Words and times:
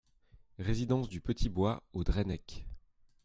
Résidence 0.57 1.09
du 1.09 1.21
Petit 1.21 1.47
Bois 1.47 1.83
au 1.93 2.03
Drennec 2.03 2.65